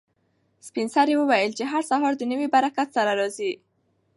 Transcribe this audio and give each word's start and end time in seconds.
سپین 0.67 0.87
سرې 0.95 1.15
وویل 1.17 1.51
چې 1.57 1.63
هر 1.71 1.83
سهار 1.91 2.13
د 2.17 2.23
نوي 2.31 2.47
برکت 2.55 2.87
سره 2.97 3.11
راځي. 3.19 3.51